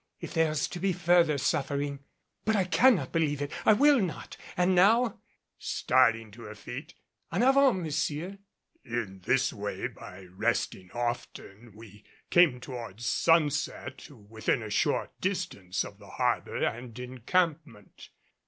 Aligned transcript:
If 0.19 0.33
there 0.33 0.49
is 0.49 0.67
to 0.69 0.79
be 0.79 0.93
further 0.93 1.37
suffering 1.37 1.99
but 2.43 2.55
I 2.55 2.63
cannot 2.63 3.11
believe 3.11 3.39
it 3.39 3.51
I 3.67 3.73
will 3.73 3.99
not! 4.01 4.35
And 4.57 4.73
now" 4.73 5.21
starting 5.59 6.31
to 6.31 6.41
her 6.45 6.55
feet 6.55 6.95
"En 7.31 7.43
avant, 7.43 7.83
Monsieur!" 7.83 8.39
In 8.83 9.19
this 9.25 9.53
way 9.53 9.87
by 9.89 10.23
resting 10.23 10.89
often 10.93 11.71
we 11.75 12.03
came 12.31 12.59
toward 12.59 12.99
sunset 12.99 13.99
to 13.99 14.15
within 14.15 14.63
a 14.63 14.71
short 14.71 15.11
distance 15.21 15.83
of 15.85 15.99
the 15.99 16.07
harbor 16.09 16.55
and 16.63 16.97
encampment. 16.97 18.09